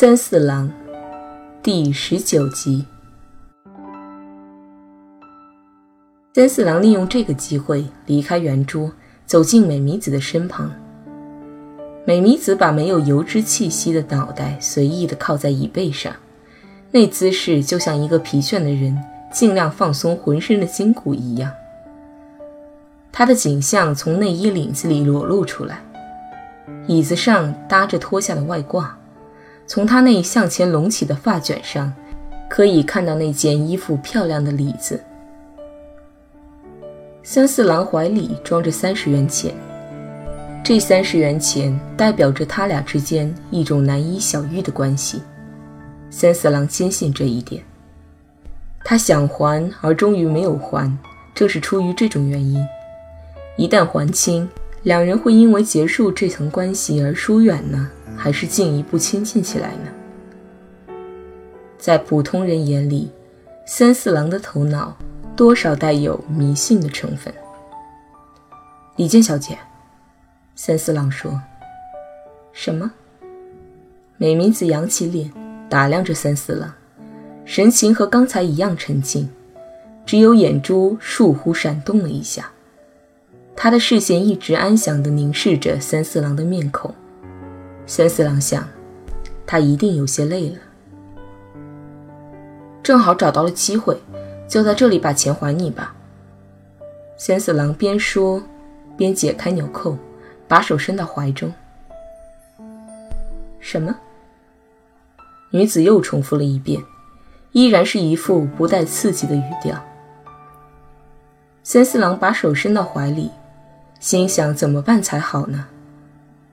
[0.00, 0.72] 三四郎，
[1.62, 2.86] 第十九集。
[6.32, 8.90] 三四郎利用这个机会离开圆桌，
[9.26, 10.72] 走进美弥子的身旁。
[12.06, 16.16] 美弥子把没有油脂气息的脑袋随意地靠在椅背上，
[16.90, 18.98] 那姿势就像一个疲倦的人
[19.30, 21.52] 尽量放松浑身的筋骨一样。
[23.12, 25.84] 他的颈项从内衣领子里裸露出来，
[26.86, 28.86] 椅子上搭着脱下的外褂。
[29.70, 31.92] 从他那向前隆起的发卷上，
[32.48, 35.00] 可以看到那件衣服漂亮的里子。
[37.22, 39.54] 三四郎怀里装着三十元钱，
[40.64, 45.22] 这三十元钱代表着他俩之间一种难以小玉的关系。
[46.10, 47.62] 三四郎坚信这一点，
[48.84, 50.98] 他想还而终于没有还，
[51.32, 52.60] 正是出于这种原因。
[53.56, 54.48] 一旦还清，
[54.82, 57.88] 两人会因为结束这层关系而疏远呢？
[58.22, 60.94] 还是进一步亲近起来呢？
[61.78, 63.10] 在普通人眼里，
[63.64, 64.94] 三四郎的头脑
[65.34, 67.32] 多少带有迷信的成分。
[68.96, 69.56] 李健小姐，
[70.54, 71.40] 三四郎说
[72.52, 72.92] ：“什么？”
[74.18, 75.32] 美弥子扬起脸，
[75.70, 76.70] 打量着三四郎，
[77.46, 79.30] 神情和刚才一样沉静，
[80.04, 82.50] 只有眼珠倏忽闪动了一下。
[83.56, 86.94] 他的视线一直安详地凝视着三四郎的面孔。
[87.92, 88.68] 三四郎想，
[89.44, 90.56] 他一定有些累了。
[92.84, 94.00] 正好找到了机会，
[94.46, 95.92] 就在这里把钱还你吧。
[97.16, 98.40] 三四郎边说
[98.96, 99.98] 边解开纽扣，
[100.46, 101.52] 把手伸到怀中。
[103.58, 103.92] 什么？
[105.50, 106.80] 女子又重复了一遍，
[107.50, 109.76] 依然是一副不带刺激的语调。
[111.64, 113.32] 三四郎把手伸到怀里，
[113.98, 115.66] 心想怎么办才好呢？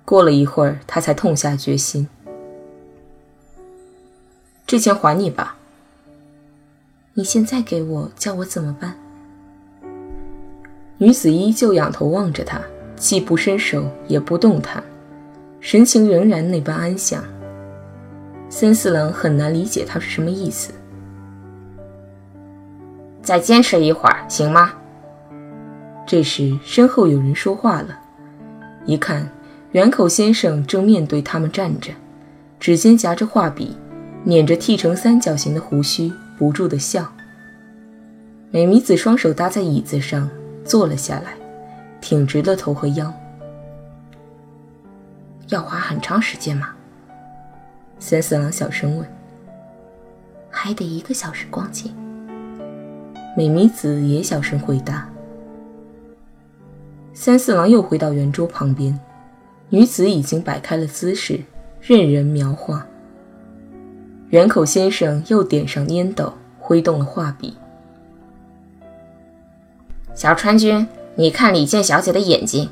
[0.07, 2.07] 过了一会儿，他才痛下决心
[4.65, 5.57] ：“这钱还你吧。
[7.13, 8.95] 你现在给我，叫我怎么办？”
[10.97, 12.61] 女子依旧仰头望着他，
[12.95, 14.81] 既不伸手，也不动弹，
[15.59, 17.21] 神情仍然那般安详。
[18.47, 20.71] 三四郎很难理解他是什么意思。
[23.21, 24.71] 再坚持一会儿，行吗？
[26.05, 27.99] 这时，身后有人说话了，
[28.85, 29.29] 一看。
[29.77, 31.93] 圆口先生正面对他们站着，
[32.59, 33.77] 指尖夹着画笔，
[34.23, 37.07] 捻着剃成三角形的胡须，不住地笑。
[38.49, 40.27] 美弥子双手搭在椅子上
[40.65, 41.35] 坐了下来，
[42.01, 43.13] 挺直了头和腰。
[45.49, 46.69] 要花很长时间吗？
[47.99, 49.07] 三四郎小声问。
[50.49, 51.93] 还得一个小时光景。
[53.37, 55.07] 美弥子也小声回答。
[57.13, 58.99] 三四郎又回到圆桌旁边。
[59.69, 61.41] 女子已经摆开了姿势，
[61.81, 62.87] 任人描画。
[64.29, 67.55] 圆口先生又点上烟斗，挥动了画笔。
[70.13, 72.69] 小川君，你看李健小姐的眼睛。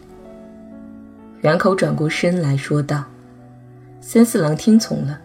[1.41, 3.03] 圆口转过身来说道。
[3.99, 5.19] 三四郎听从了。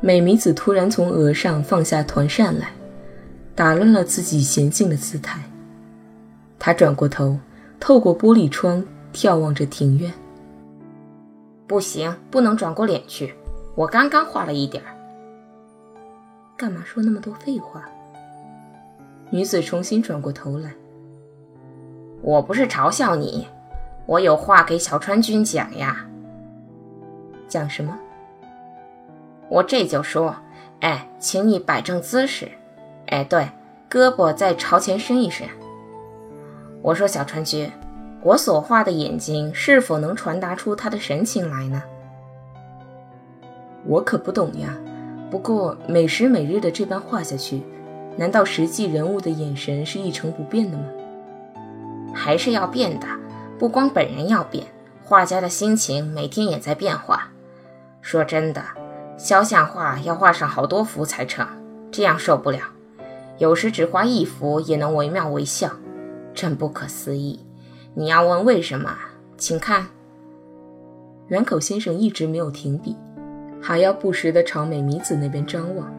[0.00, 2.70] 美弥子突然从额上放下团扇来，
[3.54, 5.40] 打乱了自己娴静的姿态。
[6.58, 7.38] 他转过头，
[7.80, 10.12] 透过玻璃窗眺望着庭院。
[11.66, 13.34] 不行，不能转过脸去。
[13.74, 14.90] 我刚刚画了一点儿。
[16.56, 17.82] 干嘛说那么多废话？
[19.30, 20.72] 女子重新转过头来。
[22.22, 23.48] 我不是嘲笑你，
[24.06, 26.06] 我有话给小川君讲呀。
[27.48, 27.98] 讲什么？
[29.48, 30.34] 我这就说。
[30.80, 32.46] 哎，请你摆正姿势。
[33.06, 33.48] 哎，对，
[33.88, 35.48] 胳膊再朝前伸一伸。
[36.82, 37.70] 我说小川君。
[38.24, 41.82] 我所画的眼睛是否能传达出他的神情来呢？
[43.84, 44.74] 我可不懂呀。
[45.30, 47.62] 不过每时每日的这般画下去，
[48.16, 50.84] 难道实际人物的眼神是一成不变的吗？
[52.14, 53.06] 还是要变的。
[53.58, 54.64] 不光本人要变，
[55.04, 57.28] 画家的心情每天也在变化。
[58.00, 58.62] 说真的，
[59.18, 61.46] 肖像画要画上好多幅才成，
[61.90, 62.60] 这样受不了。
[63.36, 65.70] 有时只画一幅也能惟妙惟肖，
[66.32, 67.38] 真不可思议。
[67.96, 68.92] 你要问为什么？
[69.36, 69.86] 请看，
[71.28, 72.96] 圆口先生一直没有停笔，
[73.62, 75.94] 还要不时地朝美弥子那边张望。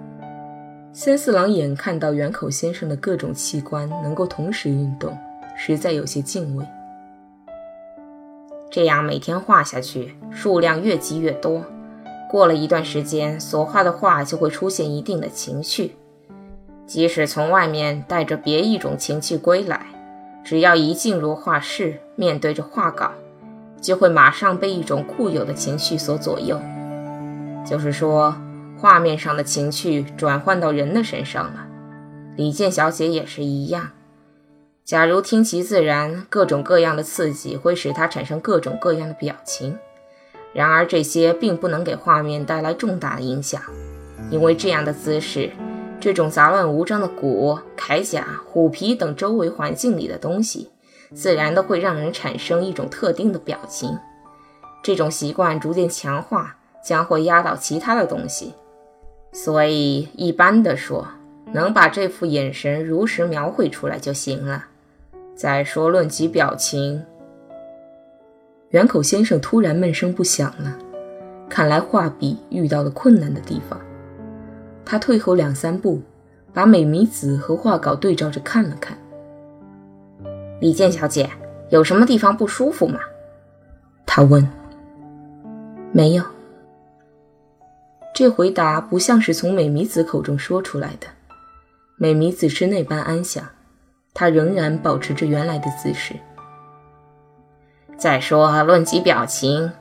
[0.92, 5.18] 三四郎眼看到圆口先生的各种器官能够同时运动，
[5.56, 6.66] 实在有些敬畏。
[8.70, 11.64] 这样每天画下去，数量越积越多，
[12.30, 15.96] 过了一段时间，所画的画就会出现一定的情绪。
[16.86, 19.86] 即使从外面带着别一种情绪归来，
[20.46, 23.12] 只要一进入画室，面对着画稿，
[23.82, 26.58] 就会马上被一种固有的情绪所左右。
[27.68, 28.34] 就是说。
[28.78, 31.66] 画面上的情绪转换到人的身上了，
[32.36, 33.92] 李健小姐也是一样。
[34.84, 39.80] 假如听其自然，各种各样的刺激会使她产生各种各样的表情。
[40.54, 43.62] 然而这些并不能给画面带来重大的影响，
[44.30, 45.50] 因为这样的姿势，
[46.00, 50.72] 这种杂乱无章的骨、铠甲、虎皮等周围环境里的东西，
[51.14, 53.96] 自然的会让人产生一种特定的表情。
[54.82, 58.56] 这种习惯逐渐强化，将会压倒其他的东西。
[59.32, 61.08] 所以，一般的说，
[61.54, 64.66] 能把这副眼神如实描绘出来就行了。
[65.36, 67.06] 再说论及表情，
[68.70, 70.76] 圆口先生突然闷声不响了，
[71.48, 73.80] 看来画笔遇到了困难的地方。
[74.84, 76.02] 他退后两三步，
[76.56, 78.98] 把美弥子和画稿对照着看了看。
[80.62, 81.30] 李健小姐，
[81.70, 82.98] 有什么地方不舒服吗？
[84.06, 84.48] 他问。
[85.92, 86.24] 没有。
[88.14, 91.08] 这回答不像是从美弥子口中说出来的。
[91.98, 93.46] 美弥子是那般安详，
[94.14, 96.16] 她仍然保持着原来的姿势。
[97.98, 99.72] 再说，论及表情，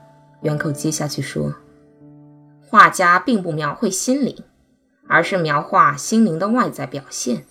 [0.42, 1.54] 圆口接下去说
[2.66, 4.36] ：“画家并不描绘心灵，
[5.08, 7.44] 而是描画心灵的外在表现。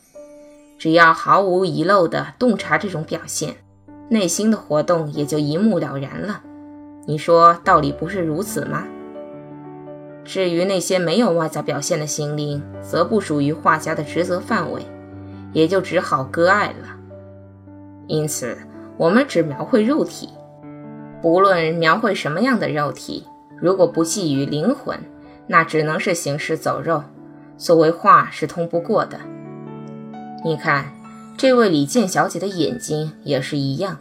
[0.77, 3.55] 只要毫无遗漏地洞察这种表现，
[4.09, 6.41] 内心的活动也就一目了然了。
[7.05, 8.85] 你说道理不是如此吗？”
[10.25, 14.81] 至于那些没有外在表现的心灵，则不属于画家的职责范围，
[15.51, 16.97] 也就只好割爱了。
[18.07, 18.57] 因此，
[18.97, 20.29] 我们只描绘肉体，
[21.21, 23.25] 不论描绘什么样的肉体，
[23.61, 24.97] 如果不寄予灵魂，
[25.47, 27.03] 那只能是行尸走肉。
[27.63, 29.17] 所谓画是通不过的。
[30.43, 30.91] 你看，
[31.37, 33.97] 这位李健小姐的眼睛也是一样。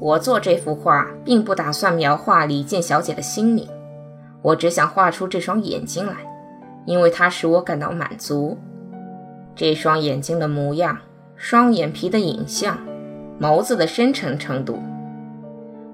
[0.00, 3.64] 我做这幅画，并不打算描画李健小姐的心灵。
[4.42, 6.14] 我只想画出这双眼睛来，
[6.84, 8.58] 因为它使我感到满足。
[9.54, 10.98] 这双眼睛的模样，
[11.36, 12.76] 双眼皮的影像，
[13.40, 14.80] 眸子的深沉程度，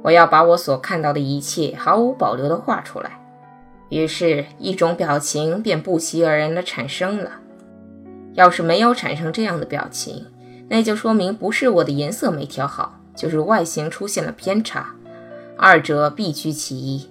[0.00, 3.20] 我要把我所看到的一切毫无保留地画出来。
[3.94, 7.30] 于是，一种表情便不期而然地产生了。
[8.32, 10.26] 要是没有产生这样的表情，
[10.68, 14.92] 那就说明不是我的颜色没调好，就是外形出现了偏差，
[15.56, 17.08] 二者必居其一。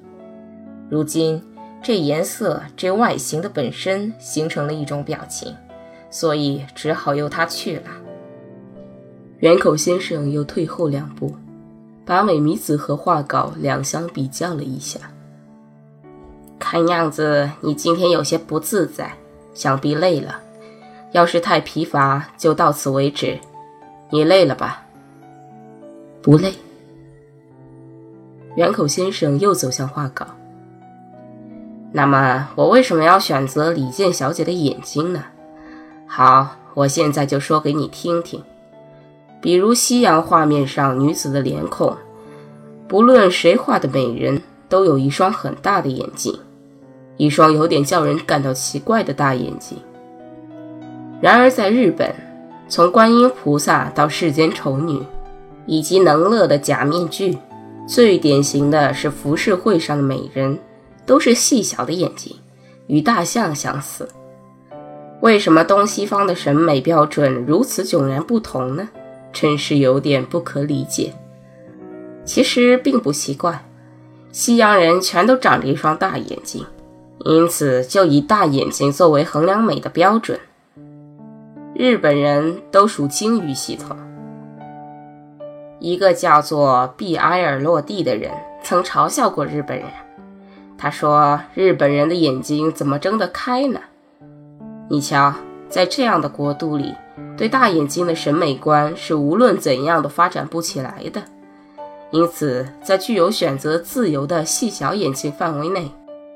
[0.90, 1.42] 如今，
[1.82, 5.56] 这颜色、这外形的本身形成了一种表情，
[6.10, 7.84] 所以只好由它去了。
[9.40, 11.34] 圆口先生又退后两步，
[12.04, 15.00] 把美弥子和画稿两相比较了一下。
[16.64, 19.14] 看样子你今天有些不自在，
[19.54, 20.40] 想必累了。
[21.12, 23.38] 要是太疲乏，就到此为止。
[24.10, 24.86] 你累了吧？
[26.22, 26.54] 不累。
[28.56, 30.26] 圆口先生又走向画稿。
[31.92, 35.26] 那么我为什么要选择李健小姐的眼睛呢？
[36.08, 38.42] 好，我现在就说给你听听。
[39.42, 41.98] 比如西洋画面上女子的脸孔，
[42.88, 46.40] 不论谁画的美人，都有一双很大的眼睛，
[47.18, 49.78] 一双有点叫人感到奇怪的大眼睛。
[51.22, 52.14] 然而在日本，
[52.68, 55.02] 从观音菩萨到世间丑女，
[55.66, 57.38] 以及能乐的假面具，
[57.88, 60.58] 最典型的是浮世绘上的美人。
[61.06, 62.34] 都是细小的眼睛，
[62.88, 64.08] 与大象相似。
[65.20, 68.88] 为什么东西方的审美标准如此迥然不同呢？
[69.34, 71.14] 真是有点不可理解。
[72.24, 73.66] 其实并不奇怪，
[74.32, 76.66] 西洋人全都长着一双大眼睛，
[77.26, 80.40] 因此就以大眼睛作为衡量美的标准。
[81.74, 83.98] 日本人都属鲸鱼系统。
[85.80, 89.88] 一个叫做毕埃尔洛蒂的人曾嘲笑过日本人。
[90.78, 93.80] 他说：“日本人的眼睛怎么睁得开呢？
[94.90, 95.34] 你瞧，
[95.70, 96.94] 在这样的国度里，
[97.38, 101.24] 对大眼睛的审美观是无论怎样都发展不起来的。
[102.12, 105.90] 因此，在具有选择自由的细小眼睛范围内，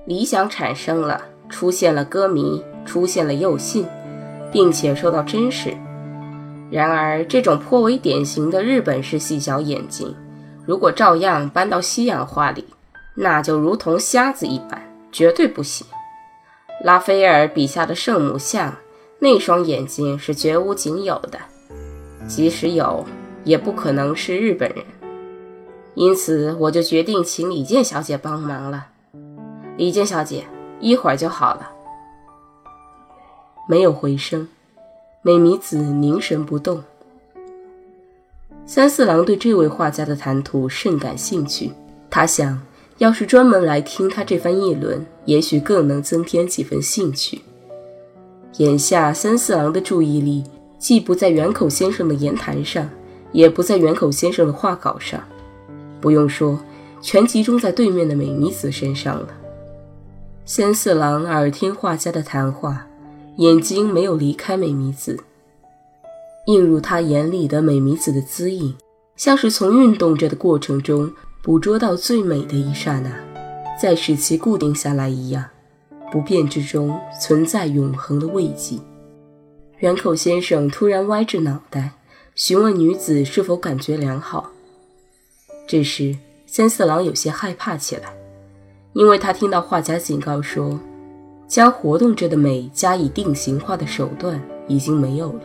[0.08, 3.86] 理想产生了，出现了歌迷，出现了幼信，
[4.54, 5.76] 并且受到珍视。
[6.72, 10.16] 然而，这种颇为典型的日本式细小眼睛，
[10.66, 12.64] 如果照样搬到西洋画里，
[13.16, 15.86] 那就如同瞎子一般，绝对不行。
[16.86, 18.74] 拉斐尔笔下的圣母像，
[19.20, 21.38] 那双眼睛是绝无仅有的，
[22.30, 23.06] 即使有，
[23.44, 24.78] 也不可能是日本人。
[25.96, 28.86] 因此，我就决定请李健小姐帮忙了。
[29.78, 30.44] 李健小姐，
[30.80, 31.70] 一会儿就好了。
[33.70, 34.48] 没有回声，
[35.22, 36.84] 美弥子凝神不动。
[38.66, 41.72] 三四郎对这位画家的谈吐甚感兴趣，
[42.10, 42.60] 他想，
[42.98, 47.44] 要是专门来听他这番议论，也许更能增添几分兴趣。
[48.58, 50.44] 眼下，三四郎的注意力
[50.80, 52.90] 既不在远口先生的言谈上，
[53.32, 55.24] 也不在远口先生的画稿上。
[56.02, 56.60] 不用说，
[57.00, 59.28] 全集中在对面的美弥子身上了。
[60.50, 62.88] 三四郎耳听画家的谈话，
[63.36, 65.20] 眼睛没有离开美弥子，
[66.46, 68.74] 映入他眼里的美弥子的姿影，
[69.18, 71.12] 像是从运动着的过程中
[71.44, 73.12] 捕捉到最美的一刹那，
[73.78, 75.44] 再使其固定下来一样，
[76.14, 78.80] 不变之中存在永恒的慰藉。
[79.80, 81.92] 远口先生突然歪着脑袋，
[82.36, 84.52] 询问女子是否感觉良好。
[85.68, 88.14] 这时，三四郎有些害怕起来，
[88.98, 90.80] 因为他听到画家警告说，
[91.48, 95.42] 将活动着的美加以定型化的手段已经没有了。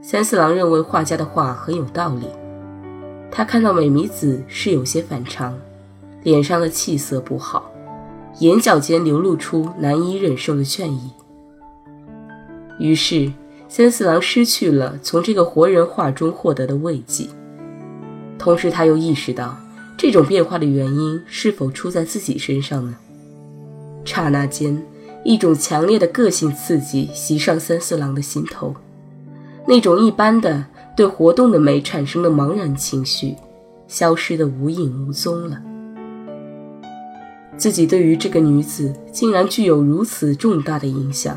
[0.00, 2.28] 三四郎认为画家的话很有道理。
[3.32, 5.58] 他看到美弥子是有些反常，
[6.22, 7.68] 脸上的气色不好，
[8.38, 11.10] 眼角间流露出难以忍受的倦意。
[12.78, 13.32] 于是，
[13.66, 17.26] 三四郎失去了从这个活人画中获得的慰藉。
[18.38, 19.56] 同时，他又意识到
[19.98, 22.96] 这种变化的原因是否出在自己身上呢？
[24.04, 24.80] 刹那间，
[25.24, 28.72] 一种强烈的个性刺激袭上三四郎的心头，
[29.66, 30.64] 那种一般的
[30.96, 33.34] 对活动的美产生的茫然情绪，
[33.88, 35.60] 消失的无影无踪了。
[37.56, 41.36] 自己对于这个女子竟然具有如此重大的影响，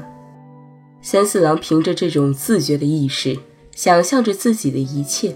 [1.02, 3.36] 三四郎凭着这种自觉的意识，
[3.76, 5.36] 想象着自己的一切。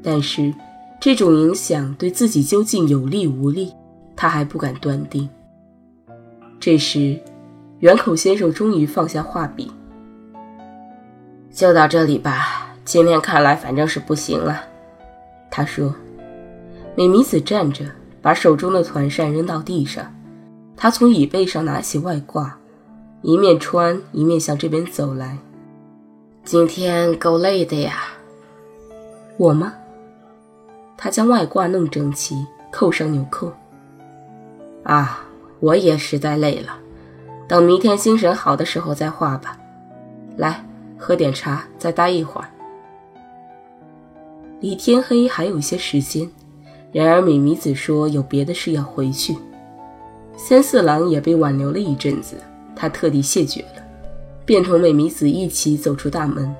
[0.00, 0.54] 但是，
[1.00, 3.72] 这种影响对自己究竟有利无利，
[4.14, 5.26] 他还不敢断定。
[6.60, 7.18] 这时，
[7.78, 9.72] 远口先生终于放下画笔，
[11.50, 12.76] 就到这里吧。
[12.84, 14.62] 今天看来反正是不行了，
[15.50, 15.94] 他说。
[16.96, 17.86] 美弥子站着，
[18.20, 20.14] 把手中的团扇扔到地上。
[20.76, 22.58] 他从椅背上拿起外挂，
[23.22, 25.38] 一面穿一面向这边走来。
[26.44, 28.02] 今天够累的呀，
[29.38, 29.72] 我吗？
[31.02, 33.50] 他将外挂弄整齐，扣上纽扣。
[34.82, 35.24] 啊，
[35.58, 36.78] 我也实在累了，
[37.48, 39.58] 等明天精神好的时候再画吧。
[40.36, 40.62] 来，
[40.98, 42.48] 喝点茶，再待一会儿。
[44.60, 46.30] 离天黑还有一些时间，
[46.92, 49.34] 然而美弥子说有别的事要回去。
[50.36, 52.36] 三四郎也被挽留了一阵子，
[52.76, 53.82] 他特地谢绝了，
[54.44, 56.54] 便同美弥子一起走出大门。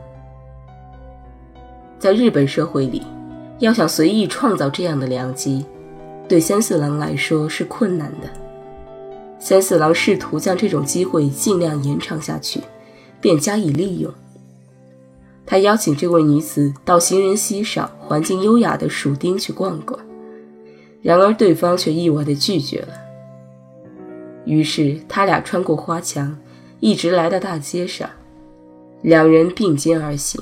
[1.99, 3.03] 在日本社会里。
[3.61, 5.65] 要想随意创造这样的良机，
[6.27, 8.29] 对三四郎来说是困难的。
[9.39, 12.61] 三四郎试图将这种机会尽量延长下去，
[13.21, 14.13] 便加以利用。
[15.45, 19.99] 他邀请这位女子到行人稀少、环境优雅的蜀町去逛逛，
[21.03, 22.95] 然而对方却意外地拒绝了。
[24.47, 26.39] 于是他俩穿过花墙，
[26.79, 28.09] 一直来到大街上，
[29.03, 30.41] 两人并肩而行。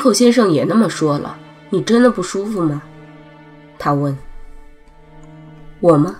[0.00, 1.38] 口先生也那么说了。
[1.68, 2.82] 你真的不舒服吗？
[3.78, 4.18] 他问。
[5.78, 6.16] 我吗？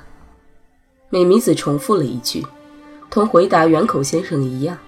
[1.08, 2.46] 美弥子重复了一句，
[3.10, 4.78] 同回答远口先生一样。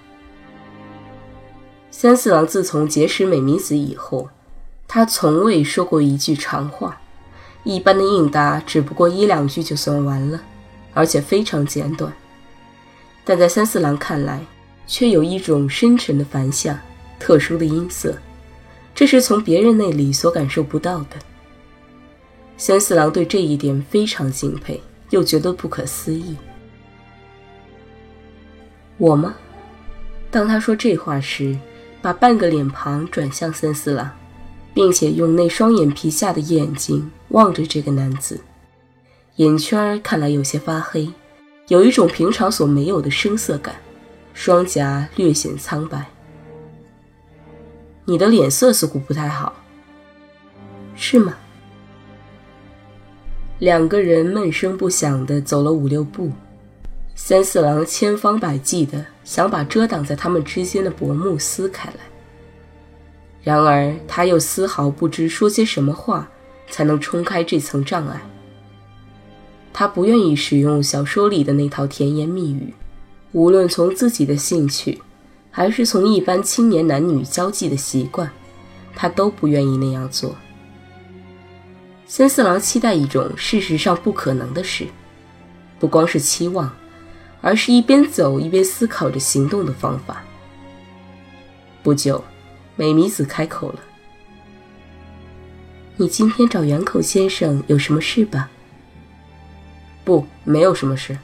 [1.91, 4.29] 三四郎自从结识美弥子以后，
[4.87, 6.97] 他从未说过一句长话，
[7.65, 10.41] 一般的应答只不过一两句就算完了，
[10.93, 12.11] 而且非常简短。
[13.25, 14.39] 但在三四郎看来，
[14.87, 16.79] 却有一种深沉的繁象，
[17.19, 18.17] 特殊的音色。
[18.95, 21.17] 这是从别人那里所感受不到的。
[22.57, 26.35] 三四郎对这一点非常敬佩，又觉得不可思议。
[28.97, 29.35] 我吗？
[30.29, 31.57] 当他说这话时，
[32.01, 34.09] 把半个脸庞转向三四郎，
[34.73, 38.39] 并且用那双眼皮下的眼睛望着这个男子，
[39.37, 41.11] 眼圈看来有些发黑，
[41.67, 43.75] 有一种平常所没有的生涩感，
[44.33, 46.05] 双颊略显苍白。
[48.05, 49.53] 你的脸色似乎不太好，
[50.95, 51.35] 是吗？
[53.59, 56.31] 两个人闷声不响地走了五六步，
[57.15, 61.99] 三四郎千方百计地想把遮挡在他们之间的薄幕撕开来，
[63.41, 66.29] 然而他又丝毫不知说些什么话
[66.69, 68.21] 才能冲开这层障碍。
[69.71, 72.73] 他不愿意使用小说里的那套甜言蜜语，
[73.31, 75.01] 无论从自己的兴趣，
[75.55, 78.27] 还是从一般青年男女交际的习惯，
[78.95, 80.35] 他都不愿意那样做。
[82.07, 84.87] 三四郎期待一种事实上不可能的事，
[85.79, 86.75] 不光是期望，
[87.39, 90.23] 而是一边走一边思考着行动的方法。
[91.83, 92.23] 不久，
[92.75, 93.79] 美弥子开口了
[95.97, 98.49] ：“你今天找原口先生有什么事吧
[100.03, 101.15] ？”“不，没有什么事。”“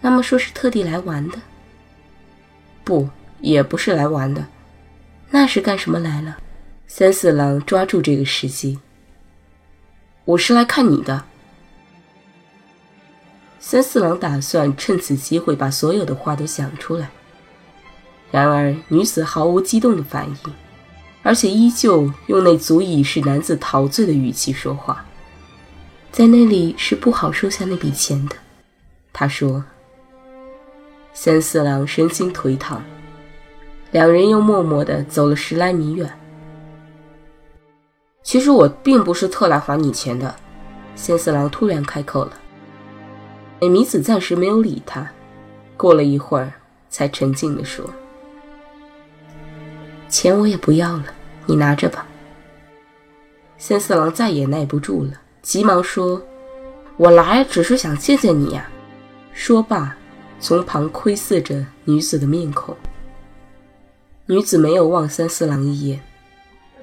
[0.00, 1.38] 那么说是特地来玩的
[2.84, 3.08] ？”“不，
[3.40, 4.46] 也不是来玩的。
[5.30, 6.38] ”“那是干什么来了？”
[6.86, 8.78] 三四郎抓住这个时机。
[10.24, 11.24] 我是来看你的。
[13.58, 17.10] 三四郎打算趁此机会把所有的话都讲出来。
[18.30, 20.52] 然而女子毫无激动的反应，
[21.22, 25.04] 而且依旧用那足以使男子陶醉的语气说话。
[26.10, 28.36] 在那里是不好收下那笔钱的，
[29.12, 29.64] 他说。
[31.14, 32.82] 三四郎身心颓唐，
[33.90, 36.10] 两人又默默地走了十来米远。
[38.22, 40.34] 其实我并不是特来还你钱的，
[40.94, 42.32] 仙四郎突然开口了。
[43.60, 45.08] 美弥子暂时没有理他，
[45.76, 46.52] 过了一会儿，
[46.88, 47.84] 才沉静地说
[50.08, 51.04] ：“钱我也不要了，
[51.46, 52.06] 你拿着吧。”
[53.58, 56.20] 仙四郎再也耐不住了，急忙说
[56.96, 58.68] ：“我来只是想见见你呀。”
[59.32, 59.96] 说罢，
[60.42, 62.76] 从旁窥视着女子的面孔。
[64.26, 65.98] 女子没有望三四郎一眼，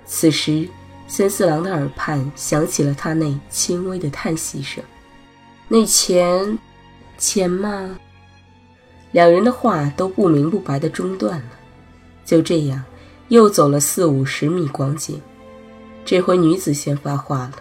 [0.07, 0.67] 此时。
[1.11, 4.83] 三四郎的耳畔响起了他那轻微的叹息声。
[5.67, 6.59] 那钱，
[7.17, 7.97] 钱嘛，
[9.11, 11.49] 两人的话都不明不白的中断了。
[12.23, 12.83] 就这样，
[13.29, 15.19] 又走了四五十米光景。
[16.05, 17.53] 这回女子先发话了：“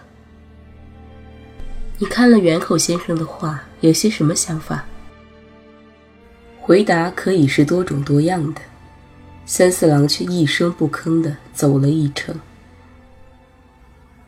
[1.97, 4.85] 你看了远口先生的话，有些什么想法？”
[6.69, 8.61] 回答可以是多种多样的，
[9.43, 12.39] 三四郎却一声不吭的走了一程。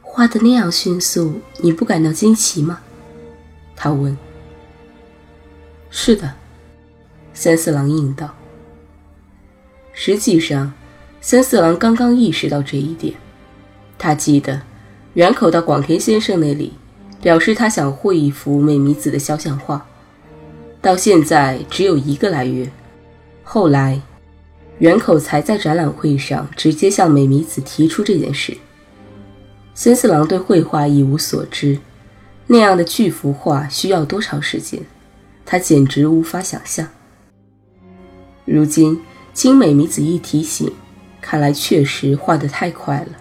[0.02, 2.82] 画的那样迅速，你不感到惊奇吗？
[3.76, 4.18] 他问。
[5.92, 6.34] 是的，
[7.32, 8.34] 三四郎应道。
[9.94, 10.74] 实际上，
[11.22, 13.14] 三四郎刚刚意识到这一点。
[14.00, 14.64] 他记得，
[15.14, 16.74] 远口到广田先生那里，
[17.22, 19.86] 表示他想绘一幅美弥子的肖像画，
[20.82, 22.70] 到现在只有一个来月。
[23.44, 24.02] 后来，
[24.80, 28.58] 远口才在展览会上直接向美弥子提出这件事。
[29.74, 31.78] 森四郎对绘画一无所知，
[32.48, 34.82] 那样的巨幅画需要多长时间，
[35.46, 36.88] 他简直无法想象。
[38.46, 39.00] 如今
[39.34, 40.72] 经美弥子一提醒，
[41.22, 43.18] 看来确实画得太快了。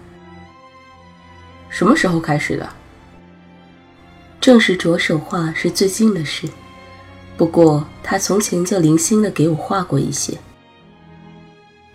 [1.69, 2.67] 什么时候开始的？
[4.41, 6.49] 正式着手画是最近的事，
[7.41, 10.37] 不过他从前就零星的给我画过一些。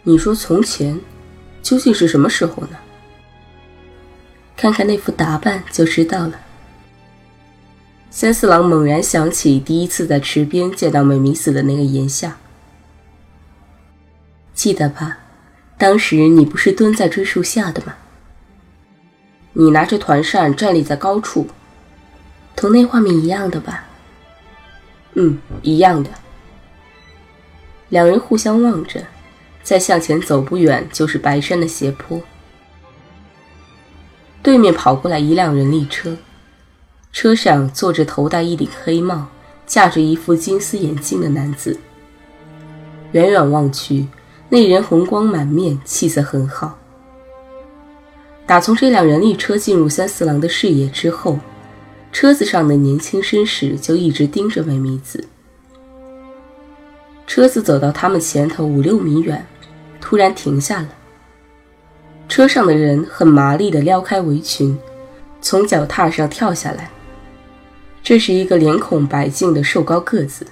[0.02, 1.00] 你说从前，
[1.62, 2.70] 究竟是什么时候呢？
[4.56, 6.32] 看看那副打扮就知道了。
[8.10, 12.38] 三四郎猛然想起第一次在池边见到美弥子的那个炎夏，
[14.52, 15.18] 记得吧？
[15.78, 17.94] 当时你不是蹲在锥树下的吗？
[19.52, 21.46] 你拿着团扇站立在高处，
[22.56, 23.85] 同那画面一样的吧？
[25.16, 26.10] 嗯，一样的。
[27.88, 29.02] 两人互相望着，
[29.62, 32.20] 再向前走不远就是白山的斜坡。
[34.42, 36.16] 对面跑过来一辆人力车，
[37.12, 39.26] 车上坐着头戴一顶黑帽、
[39.66, 41.78] 架着一副金丝眼镜的男子。
[43.12, 44.06] 远远望去，
[44.48, 46.78] 那人红光满面，气色很好。
[48.46, 51.38] 打从这辆人力车进入三四郎的视野之后，
[52.18, 55.22] 车子上的年轻绅士就一直盯着美弥子。
[57.26, 59.46] 车子走到他们前头五六米远，
[60.00, 60.88] 突然停下了。
[62.26, 64.78] 车上的人很麻利地撩开围裙，
[65.42, 66.90] 从脚踏上跳下来。
[68.02, 70.46] 这是一个脸孔白净的瘦高个子，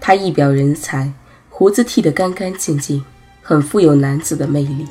[0.00, 1.12] 他一表人才，
[1.50, 3.04] 胡子剃得干干净净，
[3.42, 4.86] 很富有男子的魅力。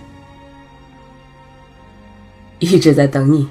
[2.59, 3.49] 一直在等你，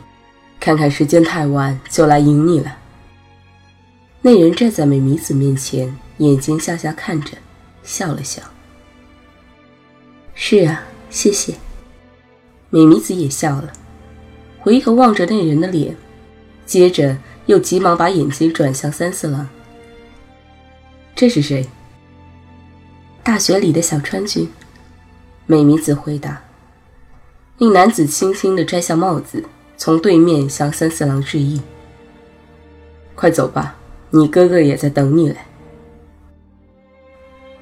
[0.61, 2.77] 看看时间太晚，就来迎你了。
[4.21, 7.39] 那人站在美弥子面前，眼睛向下看着，
[7.83, 8.43] 笑了笑。
[10.35, 11.55] 是啊，谢谢。
[12.69, 13.73] 美弥子也笑了，
[14.59, 15.97] 回头望着那人的脸，
[16.67, 19.49] 接着又急忙把眼睛转向三四郎。
[21.17, 21.67] 这是谁？
[23.23, 24.49] 大学里的小川君。
[25.47, 26.43] 美弥子回答。
[27.59, 29.45] 那男子轻轻地摘下帽子，
[29.83, 31.59] 从对面向三四郎致意。
[33.15, 33.79] 快走吧，
[34.11, 35.39] 你哥哥也在等你嘞。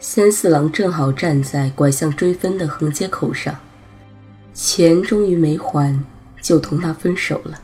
[0.00, 3.56] 三四郎正好站在拐向追分的横街口上，
[4.52, 5.96] 钱终于没还，
[6.42, 7.60] 就同他分手了。